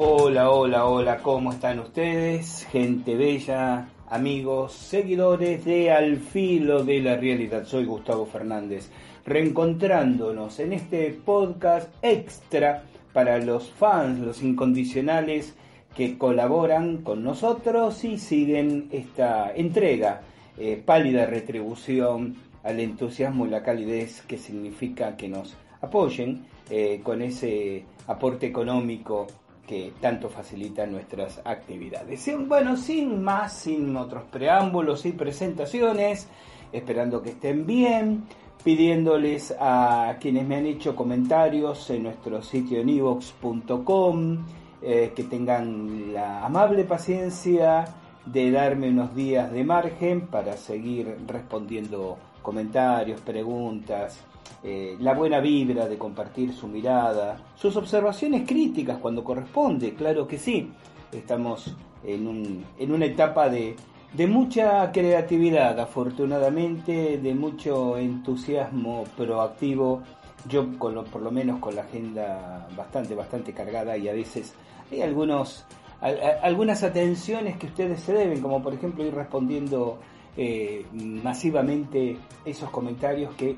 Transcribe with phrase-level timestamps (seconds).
[0.00, 2.64] Hola, hola, hola, ¿cómo están ustedes?
[2.70, 7.64] Gente bella, amigos, seguidores de Al Filo de la Realidad.
[7.64, 8.90] Soy Gustavo Fernández,
[9.26, 15.56] reencontrándonos en este podcast extra para los fans, los incondicionales
[15.96, 20.20] que colaboran con nosotros y siguen esta entrega,
[20.58, 27.20] eh, pálida retribución al entusiasmo y la calidez que significa que nos apoyen eh, con
[27.20, 29.26] ese aporte económico
[29.68, 32.28] que tanto facilita nuestras actividades.
[32.48, 36.26] Bueno, sin más, sin otros preámbulos y presentaciones,
[36.72, 38.24] esperando que estén bien,
[38.64, 44.38] pidiéndoles a quienes me han hecho comentarios en nuestro sitio en evox.com
[44.80, 47.84] eh, que tengan la amable paciencia
[48.24, 54.18] de darme unos días de margen para seguir respondiendo comentarios, preguntas,
[54.62, 60.38] eh, la buena vibra de compartir su mirada, sus observaciones críticas cuando corresponde, claro que
[60.38, 60.70] sí.
[61.12, 63.76] Estamos en, un, en una etapa de,
[64.12, 70.02] de mucha creatividad, afortunadamente, de mucho entusiasmo proactivo.
[70.48, 74.54] Yo, con lo, por lo menos, con la agenda bastante, bastante cargada y a veces
[74.90, 75.64] hay algunos,
[76.42, 79.98] algunas atenciones que ustedes se deben, como por ejemplo ir respondiendo
[80.40, 83.56] eh, masivamente esos comentarios que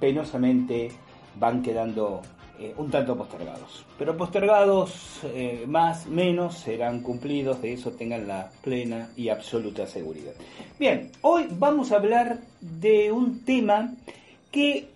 [0.00, 0.90] penosamente
[1.38, 2.22] van quedando
[2.58, 3.84] eh, un tanto postergados.
[3.98, 10.32] Pero postergados eh, más, menos, serán cumplidos, de eso tengan la plena y absoluta seguridad.
[10.78, 13.92] Bien, hoy vamos a hablar de un tema
[14.50, 14.88] que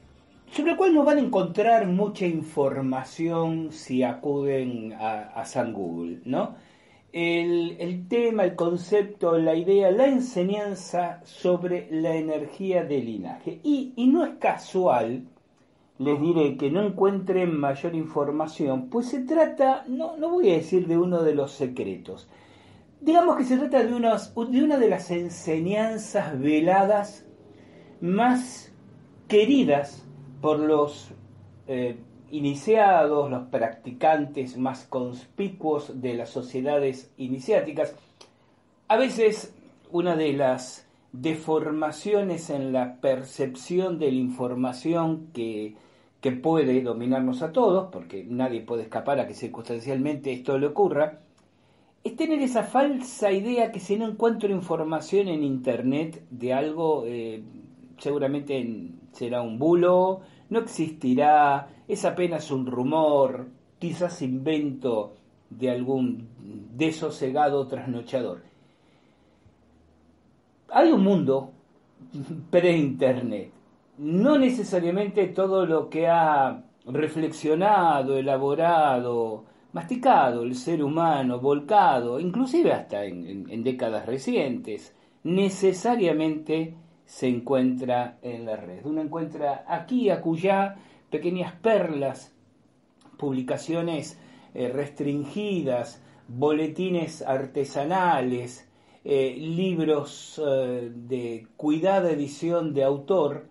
[0.52, 6.20] sobre el cual no van a encontrar mucha información si acuden a, a San Google,
[6.24, 6.54] ¿no?
[7.18, 13.58] El, tema, el concepto, la idea, la enseñanza sobre la energía del linaje.
[13.62, 15.24] Y, no es casual,
[15.98, 20.86] les diré que no encuentren mayor información, pues se trata, no, no voy a decir
[20.86, 22.28] de uno de los secretos,
[23.00, 27.26] digamos que se trata de, unos, de una de las enseñanzas veladas
[28.02, 28.74] más
[29.26, 30.06] queridas
[30.42, 31.12] por los
[31.66, 31.96] eh,
[32.36, 37.94] iniciados, los practicantes más conspicuos de las sociedades iniciáticas.
[38.88, 39.54] A veces
[39.90, 45.74] una de las deformaciones en la percepción de la información que,
[46.20, 51.20] que puede dominarnos a todos, porque nadie puede escapar a que circunstancialmente esto le ocurra,
[52.04, 57.42] es tener esa falsa idea que si no encuentro información en Internet de algo, eh,
[57.98, 60.20] seguramente será un bulo,
[60.50, 63.46] no existirá, es apenas un rumor,
[63.78, 65.14] quizás invento
[65.50, 66.28] de algún
[66.74, 68.42] desosegado trasnochador.
[70.70, 71.52] Hay un mundo
[72.50, 73.52] pre-internet.
[73.98, 83.04] No necesariamente todo lo que ha reflexionado, elaborado, masticado el ser humano, volcado, inclusive hasta
[83.04, 84.94] en, en décadas recientes,
[85.24, 86.74] necesariamente
[87.06, 88.84] se encuentra en la red.
[88.84, 90.76] Uno encuentra aquí, acullá,
[91.10, 92.34] pequeñas perlas,
[93.16, 94.18] publicaciones
[94.54, 98.68] eh, restringidas, boletines artesanales,
[99.04, 103.46] eh, libros eh, de cuidada edición de autor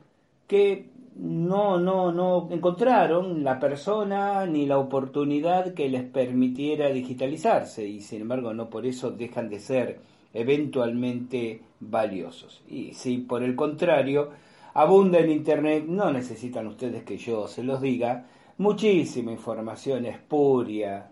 [0.47, 8.01] que no, no, no encontraron la persona ni la oportunidad que les permitiera digitalizarse y
[8.01, 9.99] sin embargo no por eso dejan de ser
[10.33, 12.61] eventualmente valiosos.
[12.69, 14.31] Y si por el contrario
[14.75, 18.27] abunda en Internet, no necesitan ustedes que yo se los diga,
[18.57, 21.11] muchísima información espuria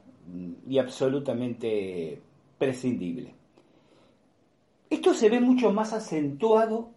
[0.67, 2.21] y absolutamente
[2.57, 3.33] prescindible.
[4.89, 6.91] Esto se ve mucho más acentuado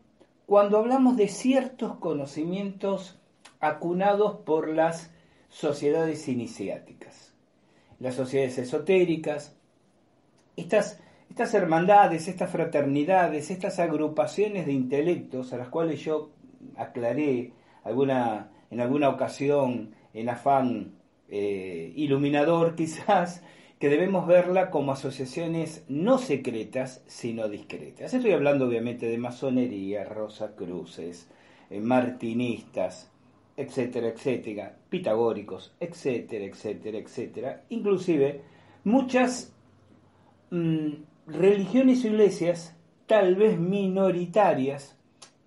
[0.44, 3.18] cuando hablamos de ciertos conocimientos
[3.60, 5.12] acunados por las
[5.48, 7.32] sociedades iniciáticas,
[8.00, 9.56] las sociedades esotéricas,
[10.56, 16.30] estas estas hermandades, estas fraternidades, estas agrupaciones de intelectos a las cuales yo
[16.76, 17.52] aclaré
[17.84, 20.92] alguna, en alguna ocasión en afán
[21.28, 23.42] eh, iluminador quizás,
[23.78, 28.14] que debemos verla como asociaciones no secretas, sino discretas.
[28.14, 31.28] Estoy hablando obviamente de masonería, rosacruces,
[31.68, 33.10] eh, martinistas,
[33.56, 37.62] etcétera, etcétera, pitagóricos, etcétera, etcétera, etcétera.
[37.68, 38.42] Inclusive
[38.84, 39.54] muchas
[40.50, 40.88] mm,
[41.26, 42.76] religiones o iglesias,
[43.06, 44.95] tal vez minoritarias,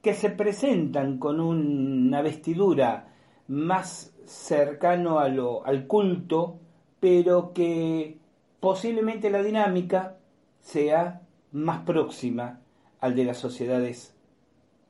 [0.10, 3.14] que se presentan con una vestidura
[3.48, 6.58] más cercano a lo, al culto,
[7.00, 8.18] pero que
[8.60, 10.18] posiblemente la dinámica
[10.62, 11.22] sea
[11.52, 12.60] más próxima
[13.00, 14.16] al de las sociedades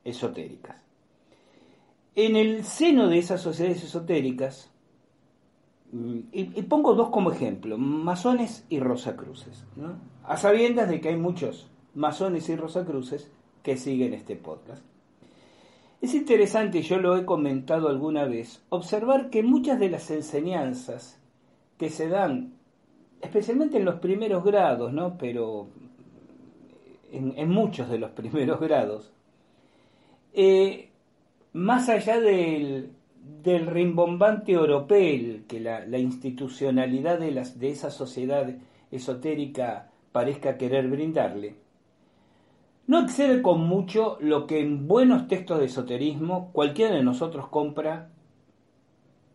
[0.06, 0.78] esotéricas.
[2.16, 4.72] En el seno de esas sociedades esotéricas,
[5.92, 9.66] mm, y, pongo dos como ejemplo, masones y rosacruces,
[10.24, 13.30] a sabiendas de que hay muchos masones y rosacruces
[13.64, 14.82] que siguen este podcast.
[16.02, 21.20] Es interesante, yo lo he comentado alguna vez, observar que muchas de las enseñanzas
[21.78, 22.54] que se dan,
[23.22, 25.18] especialmente en los primeros grados, ¿no?
[25.18, 25.68] pero
[27.12, 29.12] en, muchos de los primeros grados,
[30.34, 30.90] eh,
[31.52, 32.92] más allá del,
[33.44, 38.50] del rimbombante oropel que la, la institucionalidad de, las, de esa sociedad
[38.90, 41.56] esotérica parezca querer brindarle,
[42.90, 48.10] no excede con mucho lo que en buenos textos de esoterismo cualquiera de nosotros compra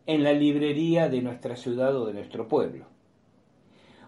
[0.06, 2.86] en la librería de nuestra ciudad o de nuestro pueblo.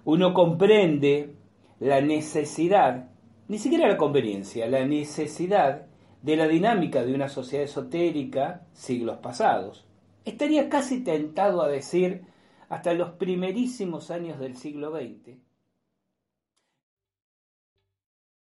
[0.04, 1.36] Uno comprende
[1.78, 3.10] la necesidad,
[3.46, 5.86] ni siquiera la conveniencia, la necesidad
[6.22, 9.86] de la dinámica de una sociedad esotérica siglos pasados.
[10.24, 12.24] Estaría casi tentado a decir
[12.68, 15.36] hasta los primerísimos años del siglo XX,